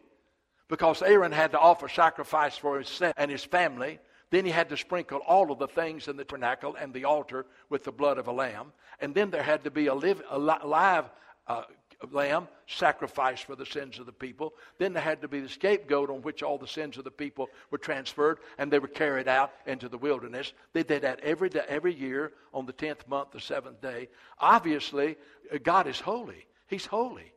[0.68, 3.98] because Aaron had to offer sacrifice for his son and his family.
[4.30, 7.46] Then he had to sprinkle all of the things in the tabernacle and the altar
[7.68, 8.72] with the blood of a lamb.
[9.00, 11.10] And then there had to be a, live, a live
[11.48, 11.62] uh,
[12.06, 14.54] lamb sacrificed for the sins of the people.
[14.78, 17.48] Then there had to be the scapegoat on which all the sins of the people
[17.70, 20.52] were transferred and they were carried out into the wilderness.
[20.72, 24.08] They did that every day, every year on the 10th month, the seventh day.
[24.38, 25.16] Obviously,
[25.62, 26.46] God is holy.
[26.68, 27.32] He's holy.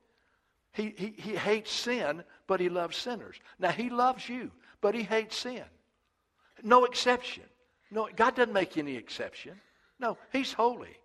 [0.71, 3.35] He, he, he hates sin, but he loves sinners.
[3.59, 5.63] Now, he loves you, but he hates sin.
[6.63, 7.43] No exception.
[7.91, 9.59] No, God doesn't make any exception.
[9.99, 10.97] No, he's holy.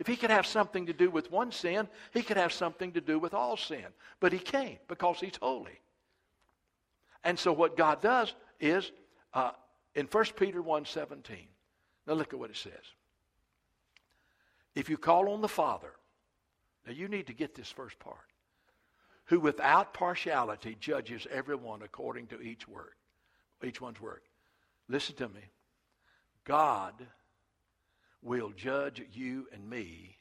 [0.00, 3.02] If he could have something to do with one sin, he could have something to
[3.02, 3.84] do with all sin.
[4.18, 5.78] But he can't because he's holy.
[7.22, 8.90] And so what God does is
[9.34, 9.50] uh,
[9.94, 11.36] in 1 Peter 1.17,
[12.06, 12.72] now look at what it says.
[14.74, 15.92] If you call on the Father,
[16.86, 18.16] now you need to get this first part,
[19.26, 22.96] who without partiality judges everyone according to each work,
[23.62, 24.22] each one's work.
[24.88, 25.42] Listen to me.
[26.44, 26.94] God
[28.22, 30.16] will judge you and me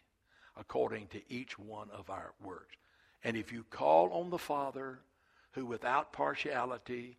[0.57, 2.75] according to each one of our works.
[3.23, 4.99] And if you call on the Father,
[5.51, 7.17] who without partiality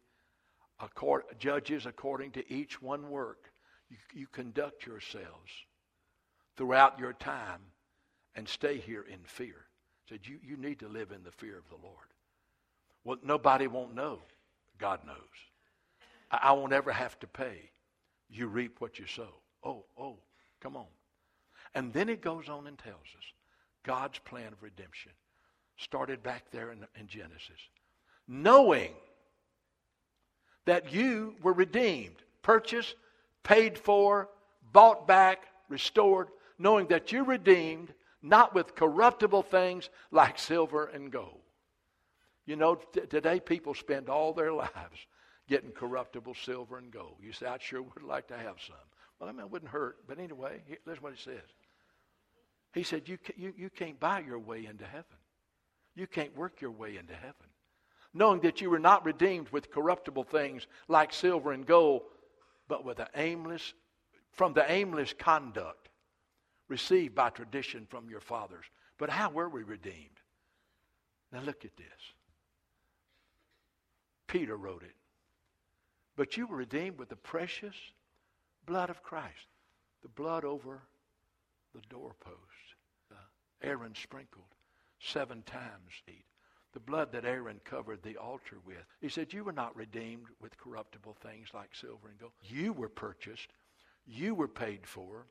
[0.79, 3.53] accord, judges according to each one work,
[3.89, 5.51] you, you conduct yourselves
[6.57, 7.61] throughout your time
[8.35, 9.67] and stay here in fear.
[10.09, 12.07] Said you, you need to live in the fear of the Lord.
[13.05, 14.21] Well, nobody won't know.
[14.79, 15.17] God knows.
[16.31, 17.71] I, I won't ever have to pay.
[18.29, 19.35] You reap what you sow.
[19.65, 20.19] Oh, oh,
[20.61, 20.87] Come on.
[21.75, 23.25] And then it goes on and tells us
[23.85, 25.13] God's plan of redemption
[25.77, 27.61] started back there in, in Genesis.
[28.29, 28.93] Knowing
[30.67, 32.95] that you were redeemed, purchased,
[33.43, 34.29] paid for,
[34.73, 37.93] bought back, restored, knowing that you're redeemed
[38.23, 41.41] not with corruptible things like silver and gold.
[42.47, 45.07] You know, t- today people spend all their lives
[45.49, 47.17] getting corruptible silver and gold.
[47.23, 48.77] You say, I sure would like to have some.
[49.21, 49.99] Well, I mean, it wouldn't hurt.
[50.09, 51.45] But anyway, here's what he says.
[52.73, 55.05] He said, you, you, you can't buy your way into heaven.
[55.95, 57.35] You can't work your way into heaven.
[58.15, 62.03] Knowing that you were not redeemed with corruptible things like silver and gold,
[62.69, 63.75] but with an aimless,
[64.33, 65.89] from the aimless conduct
[66.69, 68.65] received by tradition from your fathers.
[68.99, 70.21] But how were we redeemed?
[71.33, 71.87] Now look at this.
[74.27, 74.95] Peter wrote it.
[76.17, 77.75] But you were redeemed with the precious
[78.71, 79.49] blood of Christ,
[80.01, 80.81] the blood over
[81.75, 82.37] the doorpost.
[83.63, 84.55] Aaron sprinkled
[85.01, 85.91] seven times.
[86.07, 86.25] Eat.
[86.73, 88.85] The blood that Aaron covered the altar with.
[89.01, 92.33] He said, You were not redeemed with corruptible things like silver and gold.
[92.43, 93.49] You were purchased.
[94.07, 95.27] You were paid for.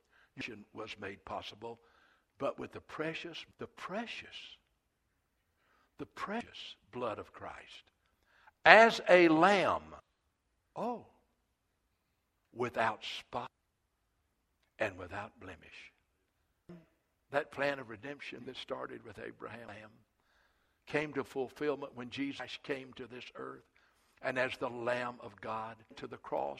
[0.74, 1.80] Was made possible.
[2.40, 4.58] But with the precious, the precious,
[5.98, 7.86] the precious blood of Christ.
[8.66, 9.96] As a lamb.
[10.76, 11.06] Oh,
[12.56, 13.50] without spot
[14.80, 15.92] and without blemish.
[17.32, 19.90] That plan of redemption that started with Abraham
[20.88, 23.66] came to fulfillment when Jesus came to this earth
[24.22, 26.60] and as the Lamb of God to the cross.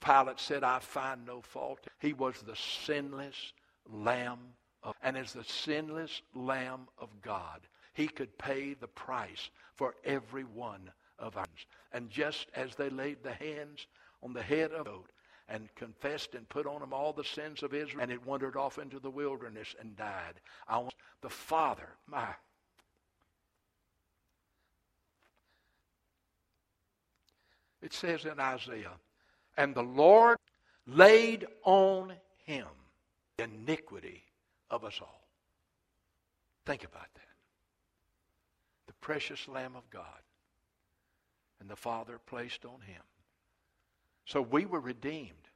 [0.00, 1.86] Pilate said, I find no fault.
[2.00, 3.52] He was the sinless
[3.88, 4.38] Lamb
[4.82, 7.60] of, and as the sinless Lamb of God,
[7.94, 11.66] he could pay the price for every one of ours.
[11.92, 13.86] And just as they laid the hands
[14.22, 15.10] on the head of the goat
[15.48, 18.78] and confessed and put on him all the sins of Israel, and it wandered off
[18.78, 20.40] into the wilderness and died.
[20.68, 22.28] I want the Father, my.
[27.82, 28.94] It says in Isaiah,
[29.56, 30.38] and the Lord
[30.86, 32.12] laid on
[32.44, 32.66] him
[33.36, 34.22] the iniquity
[34.70, 35.26] of us all.
[36.64, 37.20] Think about that.
[38.86, 40.04] The precious Lamb of God.
[41.60, 43.02] And the Father placed on him.
[44.24, 45.48] So we were redeemed,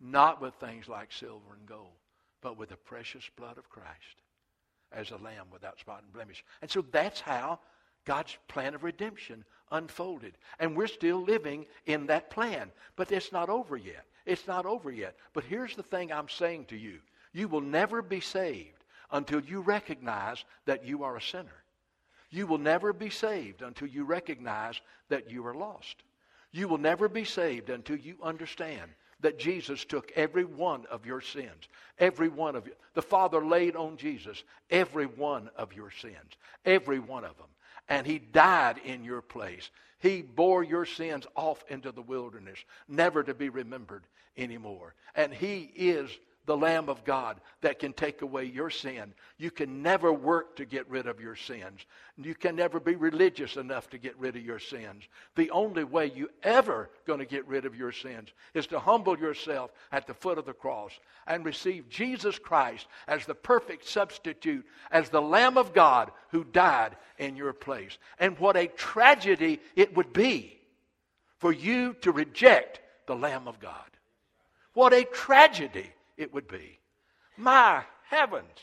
[0.00, 1.98] not with things like silver and gold,
[2.40, 4.22] but with the precious blood of Christ
[4.92, 6.44] as a lamb without spot and blemish.
[6.60, 7.58] And so that's how
[8.04, 10.36] God's plan of redemption unfolded.
[10.58, 12.70] And we're still living in that plan.
[12.96, 14.06] But it's not over yet.
[14.26, 15.16] It's not over yet.
[15.32, 16.98] But here's the thing I'm saying to you
[17.32, 21.64] you will never be saved until you recognize that you are a sinner.
[22.30, 26.02] You will never be saved until you recognize that you are lost.
[26.52, 31.20] You will never be saved until you understand that Jesus took every one of your
[31.20, 31.68] sins.
[31.98, 32.74] Every one of you.
[32.94, 36.36] The Father laid on Jesus every one of your sins.
[36.64, 37.46] Every one of them.
[37.88, 39.70] And He died in your place.
[40.00, 44.02] He bore your sins off into the wilderness, never to be remembered
[44.36, 44.94] anymore.
[45.14, 46.10] And He is
[46.44, 49.14] the Lamb of God that can take away your sin.
[49.38, 51.86] You can never work to get rid of your sins.
[52.16, 55.04] You can never be religious enough to get rid of your sins.
[55.36, 59.16] The only way you ever going to get rid of your sins is to humble
[59.16, 60.92] yourself at the foot of the cross
[61.26, 66.96] and receive Jesus Christ as the perfect substitute, as the Lamb of God who died
[67.18, 67.98] in your place.
[68.18, 70.58] And what a tragedy it would be
[71.38, 73.74] for you to reject the Lamb of God.
[74.74, 76.78] What a tragedy it would be.
[77.36, 78.58] My heavens.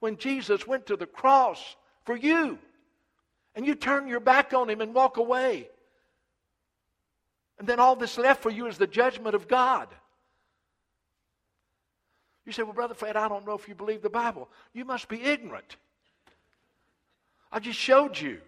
[0.00, 2.58] When Jesus went to the cross for you,
[3.54, 5.68] and you turn your back on him and walk away.
[7.58, 9.88] And then all that's left for you is the judgment of God.
[12.44, 14.48] You say, Well, Brother Fred, I don't know if you believe the Bible.
[14.74, 15.76] You must be ignorant.
[17.50, 18.40] I just showed you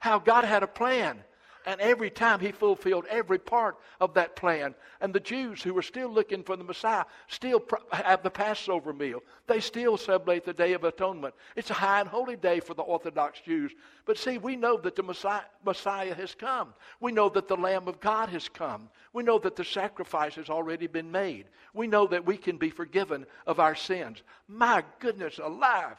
[0.00, 1.22] how God had a plan
[1.66, 4.74] and every time he fulfilled every part of that plan.
[5.00, 9.20] And the Jews who were still looking for the Messiah still have the Passover meal.
[9.46, 11.34] They still celebrate the Day of Atonement.
[11.56, 13.72] It's a high and holy day for the Orthodox Jews.
[14.04, 16.74] But see, we know that the Messiah, Messiah has come.
[17.00, 18.88] We know that the Lamb of God has come.
[19.12, 21.46] We know that the sacrifice has already been made.
[21.74, 24.22] We know that we can be forgiven of our sins.
[24.48, 25.96] My goodness alive.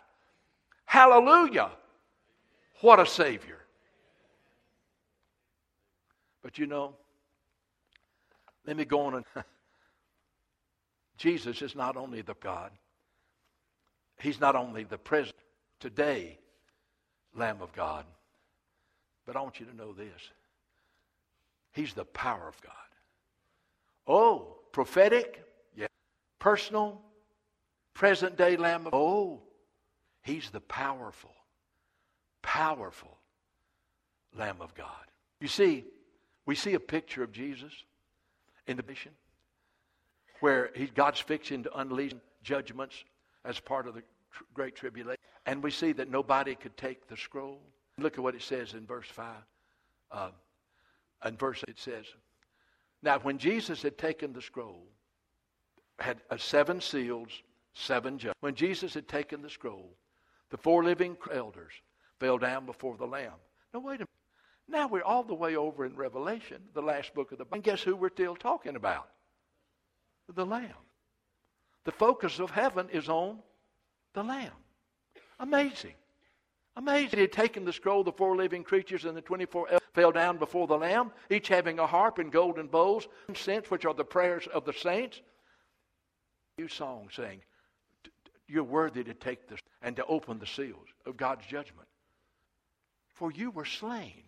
[0.86, 1.71] Hallelujah.
[2.82, 3.62] What a Savior.
[6.43, 6.93] But you know,
[8.67, 9.25] let me go on and.
[11.17, 12.71] Jesus is not only the God,
[14.19, 15.36] He's not only the present
[15.79, 16.38] today
[17.36, 18.06] Lamb of God,
[19.25, 20.32] but I want you to know this
[21.71, 22.73] He's the power of God.
[24.06, 25.43] Oh, prophetic,
[25.75, 25.88] yeah.
[26.39, 27.01] Personal,
[27.93, 28.97] present day Lamb of God.
[28.97, 29.41] Oh,
[30.23, 31.34] He's the powerful,
[32.41, 33.17] powerful
[34.38, 34.88] Lamb of God.
[35.39, 35.86] You see,
[36.45, 37.71] we see a picture of Jesus
[38.67, 39.12] in the mission
[40.39, 43.03] where he, God's fixing to unleash judgments
[43.45, 44.01] as part of the
[44.32, 45.21] tr- Great Tribulation.
[45.45, 47.62] And we see that nobody could take the scroll.
[47.97, 49.25] Look at what it says in verse 5.
[50.12, 50.29] Uh,
[51.25, 52.06] in verse it says,
[53.01, 54.84] Now when Jesus had taken the scroll,
[55.99, 57.29] had uh, seven seals,
[57.73, 58.36] seven judges.
[58.41, 59.95] When Jesus had taken the scroll,
[60.49, 61.71] the four living elders
[62.19, 63.32] fell down before the Lamb.
[63.73, 64.10] Now wait a minute.
[64.67, 67.56] Now we're all the way over in Revelation, the last book of the Bible.
[67.56, 69.10] And guess who we're still talking about?
[70.34, 70.71] The Lamb.
[71.84, 73.39] The focus of heaven is on
[74.13, 74.52] the Lamb.
[75.39, 75.95] Amazing.
[76.76, 77.17] Amazing.
[77.17, 80.65] He had taken the scroll, the four living creatures and the 24 fell down before
[80.65, 84.65] the Lamb, each having a harp and golden bowls, incense, which are the prayers of
[84.65, 85.21] the saints.
[86.58, 87.41] New song saying,
[88.47, 91.88] You're worthy to take this and to open the seals of God's judgment.
[93.13, 94.22] For you were slain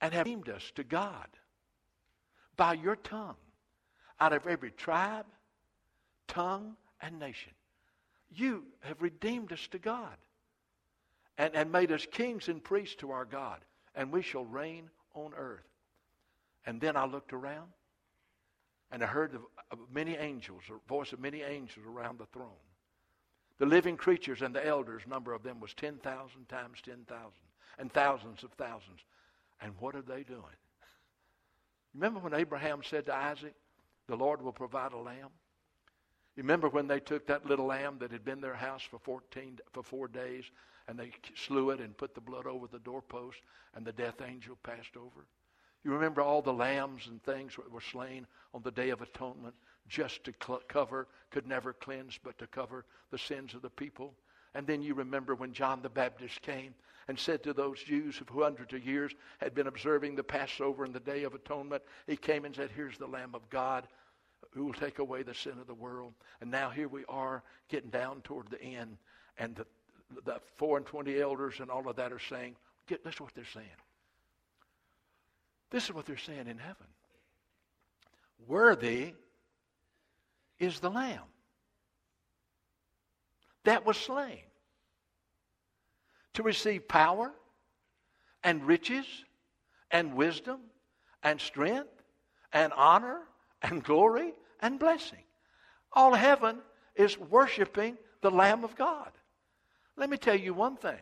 [0.00, 1.28] and have redeemed us to God
[2.56, 3.36] by your tongue
[4.18, 5.26] out of every tribe,
[6.28, 7.52] tongue, and nation.
[8.30, 10.16] You have redeemed us to God
[11.38, 13.58] and, and made us kings and priests to our God,
[13.94, 15.64] and we shall reign on earth.
[16.66, 17.68] And then I looked around
[18.92, 19.34] and I heard
[19.70, 22.50] of many angels, the voice of many angels around the throne.
[23.58, 26.00] The living creatures and the elders, number of them was 10,000
[26.48, 27.06] times 10,000,
[27.78, 29.00] and thousands of thousands
[29.60, 30.44] and what are they doing?
[31.94, 33.54] Remember when Abraham said to Isaac,
[34.06, 35.30] The Lord will provide a lamb?
[36.36, 39.82] Remember when they took that little lamb that had been their house for 14 for
[39.82, 40.44] 4 days
[40.88, 43.38] and they slew it and put the blood over the doorpost
[43.74, 45.26] and the death angel passed over?
[45.84, 49.54] You remember all the lambs and things that were slain on the day of atonement
[49.88, 50.32] just to
[50.68, 54.14] cover, could never cleanse, but to cover the sins of the people?
[54.54, 56.74] And then you remember when John the Baptist came
[57.08, 60.94] and said to those Jews who hundreds of years had been observing the Passover and
[60.94, 63.86] the Day of Atonement, he came and said, Here's the Lamb of God
[64.52, 66.12] who will take away the sin of the world.
[66.40, 68.96] And now here we are getting down toward the end,
[69.38, 69.66] and the,
[70.24, 72.56] the four and twenty elders and all of that are saying,
[72.88, 73.66] Get, this is what they're saying.
[75.70, 76.86] This is what they're saying in heaven.
[78.48, 79.14] Worthy
[80.58, 81.22] is the Lamb
[83.64, 84.40] that was slain
[86.34, 87.32] to receive power
[88.42, 89.06] and riches
[89.90, 90.60] and wisdom
[91.22, 92.02] and strength
[92.52, 93.20] and honor
[93.62, 95.22] and glory and blessing.
[95.92, 96.58] All heaven
[96.94, 99.10] is worshiping the Lamb of God.
[99.96, 100.98] Let me tell you one thing.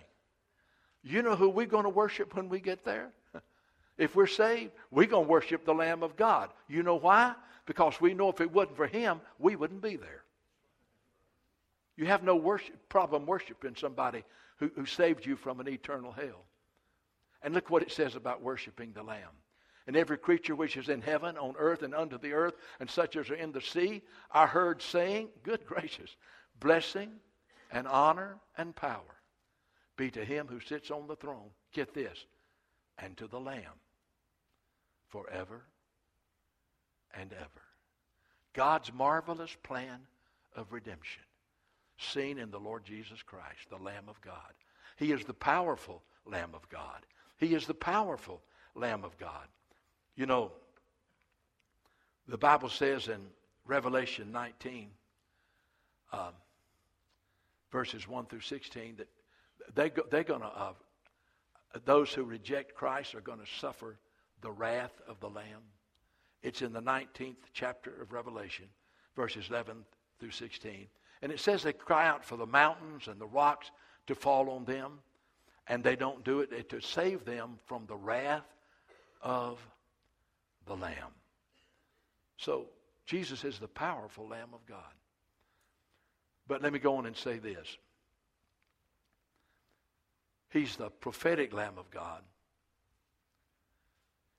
[1.02, 3.10] You know who we're going to worship when we get there?
[3.96, 6.50] If we're saved, we're going to worship the Lamb of God.
[6.68, 7.34] You know why?
[7.66, 10.22] Because we know if it wasn't for Him, we wouldn't be there.
[11.98, 14.22] You have no worship, problem worshiping somebody
[14.58, 16.44] who, who saved you from an eternal hell.
[17.42, 19.34] And look what it says about worshiping the Lamb.
[19.88, 23.16] And every creature which is in heaven, on earth, and under the earth, and such
[23.16, 26.14] as are in the sea, I heard saying, Good gracious,
[26.60, 27.10] blessing
[27.72, 29.16] and honor and power
[29.96, 31.50] be to him who sits on the throne.
[31.72, 32.26] Get this,
[32.96, 33.64] and to the Lamb
[35.08, 35.64] forever
[37.12, 37.62] and ever.
[38.52, 39.98] God's marvelous plan
[40.54, 41.22] of redemption
[41.98, 44.54] seen in the Lord Jesus Christ, the Lamb of God.
[44.96, 47.04] He is the powerful Lamb of God.
[47.38, 48.40] He is the powerful
[48.74, 49.46] Lamb of God.
[50.16, 50.52] You know,
[52.26, 53.20] the Bible says in
[53.64, 54.90] Revelation 19,
[56.12, 56.32] um,
[57.70, 59.08] verses 1 through 16, that
[59.74, 60.72] they go, they're going to, uh,
[61.84, 63.98] those who reject Christ are going to suffer
[64.40, 65.62] the wrath of the Lamb.
[66.42, 68.66] It's in the 19th chapter of Revelation,
[69.16, 69.84] verses 11
[70.18, 70.86] through 16.
[71.22, 73.70] And it says they cry out for the mountains and the rocks
[74.06, 75.00] to fall on them,
[75.66, 78.46] and they don't do it eh, to save them from the wrath
[79.20, 79.58] of
[80.66, 81.12] the Lamb.
[82.36, 82.66] So
[83.06, 84.78] Jesus is the powerful Lamb of God.
[86.46, 87.76] But let me go on and say this
[90.50, 92.22] He's the prophetic Lamb of God.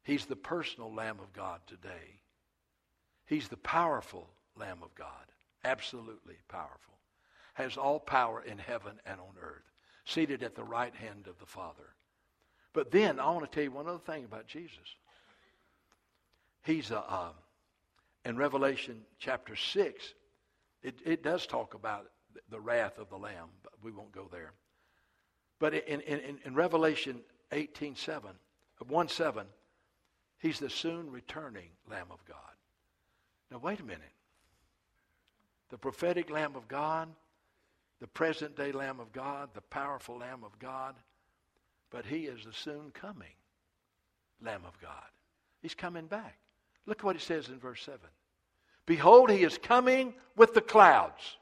[0.04, 2.20] He's the personal Lamb of God today.
[3.26, 4.28] He's the powerful
[4.58, 5.08] Lamb of God
[5.64, 6.96] absolutely powerful,
[7.54, 9.64] has all power in heaven and on earth,
[10.06, 11.96] seated at the right hand of the Father.
[12.74, 14.96] But then I want to tell you one other thing about Jesus.
[16.64, 17.34] He's a, um,
[18.26, 20.14] in Revelation chapter 6,
[20.84, 22.08] it, it does talk about
[22.50, 24.54] the wrath of the Lamb, but we won't go there.
[25.60, 28.30] But in, in, in Revelation 18 7,
[28.88, 29.46] 1 7,
[30.38, 32.38] he's the soon returning Lamb of God.
[33.52, 34.14] Now, wait a minute
[35.70, 37.10] the prophetic Lamb of God,
[38.00, 40.96] the present day Lamb of God, the powerful Lamb of God,
[41.92, 43.34] but he is the soon coming
[44.42, 44.92] Lamb of God.
[45.62, 46.38] He's coming back.
[46.86, 48.00] Look what it says in verse 7.
[48.86, 51.38] Behold, he is coming with the clouds,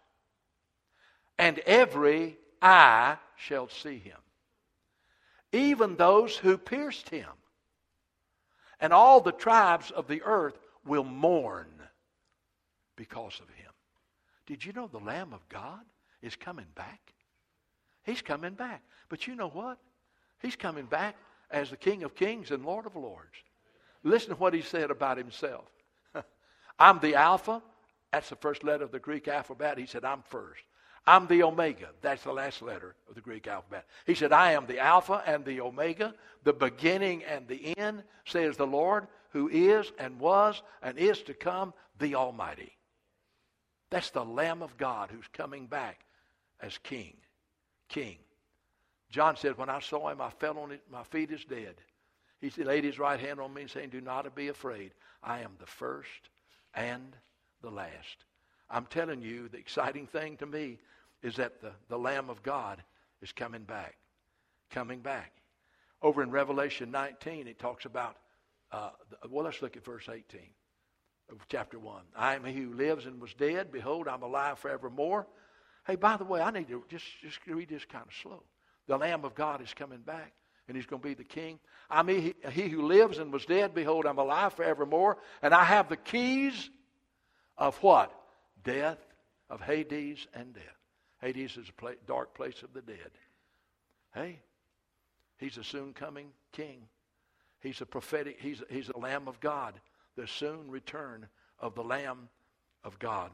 [1.38, 4.18] and every eye shall see him,
[5.54, 7.30] even those who pierced him.
[8.80, 11.68] And all the tribes of the earth will mourn
[12.96, 13.67] because of him.
[14.48, 15.82] Did you know the Lamb of God
[16.22, 17.14] is coming back?
[18.04, 18.82] He's coming back.
[19.10, 19.78] But you know what?
[20.42, 21.16] He's coming back
[21.52, 23.36] as the King of Kings and Lord of Lords.
[24.04, 25.66] Listen to what he said about himself.
[26.80, 27.62] I'm the Alpha.
[28.12, 29.78] That's the first letter of the Greek alphabet.
[29.78, 30.64] He said, I'm first.
[31.06, 31.90] I'm the Omega.
[32.02, 33.86] That's the last letter of the Greek alphabet.
[34.06, 38.58] He said, I am the Alpha and the Omega, the beginning and the end, says
[38.58, 42.77] the Lord, who is and was and is to come, the Almighty.
[43.90, 46.06] That's the Lamb of God who's coming back
[46.62, 47.14] as King.
[47.88, 48.18] King.
[49.10, 51.76] John said, When I saw him, I fell on my feet as dead.
[52.40, 54.92] He laid his right hand on me, saying, Do not be afraid.
[55.24, 56.30] I am the first
[56.76, 57.16] and
[57.62, 58.26] the last.
[58.70, 60.78] I'm telling you, the exciting thing to me
[61.24, 62.84] is that the, the Lamb of God
[63.22, 63.96] is coming back.
[64.70, 65.32] Coming back.
[66.02, 68.18] Over in Revelation 19, it talks about,
[68.72, 68.90] uh,
[69.30, 70.42] well, let's look at verse 18
[71.30, 72.02] of chapter 1.
[72.16, 73.72] I am he who lives and was dead.
[73.72, 75.28] Behold, I'm alive forevermore.
[75.86, 78.44] Hey, by the way, I need to just, just read this kind of slow.
[78.88, 80.34] The Lamb of God is coming back,
[80.68, 81.60] and he's going to be the king.
[81.90, 83.74] I'm he, he who lives and was dead.
[83.74, 85.18] Behold, I'm alive forevermore.
[85.42, 86.70] And I have the keys
[87.58, 88.12] of what?
[88.64, 89.00] Death,
[89.50, 90.64] of Hades and death.
[91.22, 93.12] Hades is a dark place of the dead.
[94.14, 94.40] Hey,
[95.38, 96.82] he's a soon coming king.
[97.62, 99.74] He's a prophetic, he's, he's a Lamb of God
[100.18, 101.28] the soon return
[101.60, 102.28] of the Lamb
[102.84, 103.32] of God.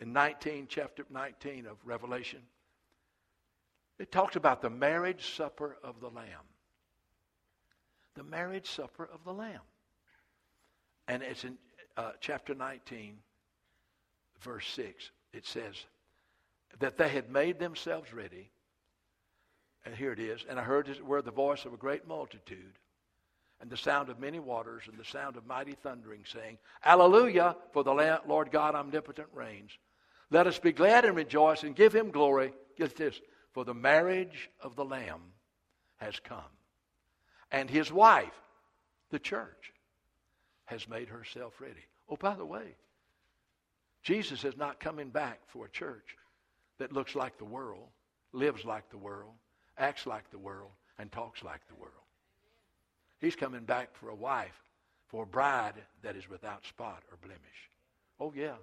[0.00, 2.40] In 19, chapter 19 of Revelation,
[3.98, 6.46] It talks about the marriage supper of the Lamb.
[8.14, 9.60] The marriage supper of the Lamb.
[11.06, 11.58] And it's in
[11.96, 13.18] uh, chapter 19,
[14.40, 15.10] verse 6.
[15.32, 15.74] It says
[16.80, 18.50] that they had made themselves ready.
[19.84, 20.44] And here it is.
[20.48, 22.78] And I heard it were the voice of a great multitude
[23.62, 27.84] and the sound of many waters and the sound of mighty thundering, saying, Alleluia, for
[27.84, 29.70] the Lord God omnipotent reigns.
[30.30, 32.52] Let us be glad and rejoice and give him glory.
[32.76, 33.20] Get this,
[33.52, 35.20] for the marriage of the Lamb
[35.98, 36.38] has come.
[37.52, 38.34] And his wife,
[39.10, 39.72] the church,
[40.64, 41.86] has made herself ready.
[42.08, 42.74] Oh, by the way,
[44.02, 46.16] Jesus is not coming back for a church
[46.78, 47.86] that looks like the world,
[48.32, 49.34] lives like the world,
[49.78, 52.01] acts like the world, and talks like the world.
[53.22, 54.60] He's coming back for a wife,
[55.06, 57.40] for a bride that is without spot or blemish.
[58.20, 58.56] Oh, yeah.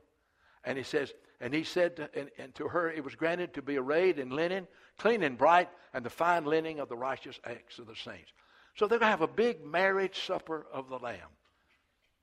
[0.65, 3.61] And he says, and he said, to, and, and to her it was granted to
[3.61, 7.79] be arrayed in linen, clean and bright, and the fine linen of the righteous acts
[7.79, 8.33] of the saints.
[8.75, 11.17] So they're going to have a big marriage supper of the Lamb.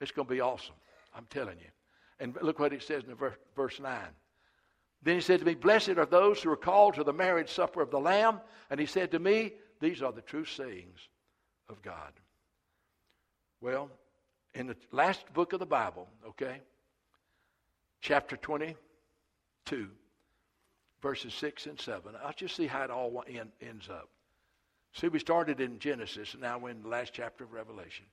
[0.00, 0.74] It's going to be awesome.
[1.14, 1.70] I'm telling you.
[2.20, 3.98] And look what it says in verse, verse 9.
[5.02, 7.80] Then he said to me, Blessed are those who are called to the marriage supper
[7.80, 8.40] of the Lamb.
[8.70, 11.08] And he said to me, These are the true sayings
[11.68, 12.12] of God.
[13.60, 13.90] Well,
[14.54, 16.60] in the last book of the Bible, okay,
[18.00, 19.88] chapter 22,
[21.00, 24.08] verses 6 and 7, I'll just see how it all end, ends up.
[24.92, 28.06] See, we started in Genesis, and now we're in the last chapter of Revelation.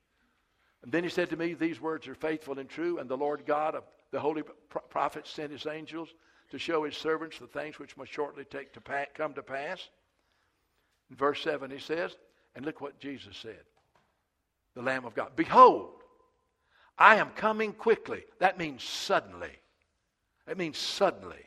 [0.82, 3.46] And then he said to me, These words are faithful and true, and the Lord
[3.46, 4.44] God of the holy
[4.89, 6.10] prophets sent his angels
[6.52, 9.89] to show his servants the things which must shortly take to pa- come to pass.
[11.10, 12.18] In verse 7, he says,
[12.56, 13.64] and look what Jesus said
[14.76, 15.32] the Lamb of God.
[15.36, 15.91] Behold,
[16.97, 18.24] I am coming quickly.
[18.39, 19.51] That means suddenly.
[20.47, 21.45] That means suddenly.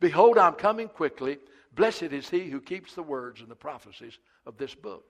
[0.00, 1.38] Behold, I'm coming quickly.
[1.74, 5.04] Blessed is he who keeps the words and the prophecies of this book.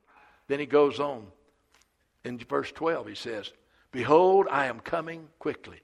[0.49, 1.27] Then he goes on
[2.25, 3.53] in verse 12, he says,
[3.93, 5.81] Behold, I am coming quickly.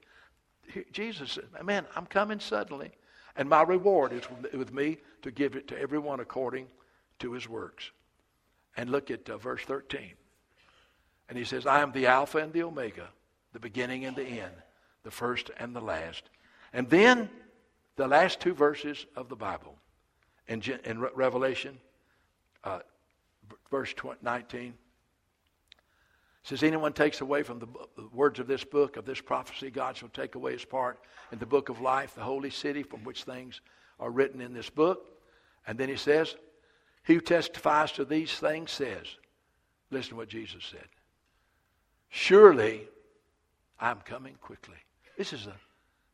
[0.91, 2.91] Jesus said, Man, I'm coming suddenly.
[3.35, 6.67] And my reward is with me to give it to everyone according
[7.19, 7.91] to his works.
[8.77, 10.11] And look at uh, verse 13.
[11.33, 13.09] And he says, I am the Alpha and the Omega,
[13.53, 14.53] the beginning and the end,
[15.01, 16.25] the first and the last.
[16.73, 17.27] And then
[17.95, 19.73] the last two verses of the Bible
[20.47, 21.79] in, in Revelation,
[22.63, 22.81] uh,
[23.71, 24.75] verse 19
[26.43, 27.67] says, Anyone takes away from the
[28.13, 30.99] words of this book, of this prophecy, God shall take away his part
[31.31, 33.59] in the book of life, the holy city from which things
[33.99, 35.19] are written in this book.
[35.65, 36.35] And then he says,
[37.07, 39.07] He who testifies to these things says,
[39.89, 40.85] Listen to what Jesus said.
[42.15, 42.87] Surely
[43.79, 44.77] I'm coming quickly.
[45.17, 45.55] This is, a,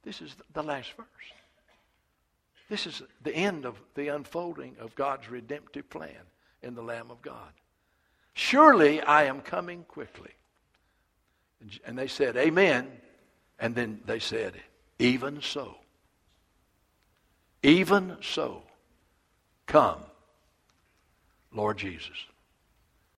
[0.01, 1.05] this is the last verse.
[2.69, 6.15] This is the end of the unfolding of God's redemptive plan
[6.63, 7.51] in the Lamb of God.
[8.33, 10.31] Surely I am coming quickly.
[11.85, 12.89] And they said, Amen.
[13.59, 14.53] And then they said,
[14.99, 15.75] Even so.
[17.61, 18.63] Even so.
[19.65, 19.99] Come,
[21.51, 22.15] Lord Jesus.